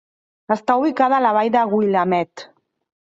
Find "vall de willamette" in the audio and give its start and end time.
1.37-2.47